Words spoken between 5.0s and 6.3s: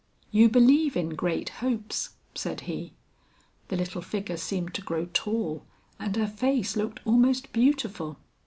tall; and her